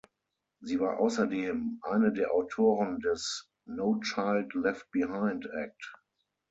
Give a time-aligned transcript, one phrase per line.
[0.63, 5.93] Sie war außerdem eine der Autoren des No Child Left Behind Act.